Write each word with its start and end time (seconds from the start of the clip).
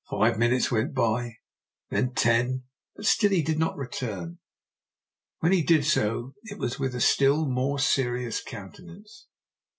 Five 0.09 0.39
minutes 0.39 0.71
went 0.71 0.95
by 0.95 1.35
and 1.91 2.07
then 2.07 2.13
ten, 2.15 2.63
but 2.95 3.05
still 3.05 3.29
he 3.29 3.43
did 3.43 3.59
not 3.59 3.77
return. 3.77 4.39
When 5.41 5.51
he 5.51 5.61
did 5.61 5.85
so 5.85 6.33
it 6.45 6.57
was 6.57 6.79
with 6.79 6.95
a 6.95 6.99
still 6.99 7.45
more 7.47 7.77
serious 7.77 8.41
countenance. 8.41 9.27